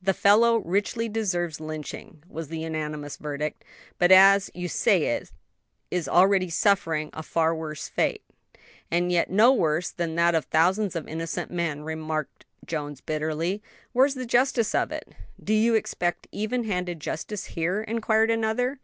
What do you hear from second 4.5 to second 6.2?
you say, is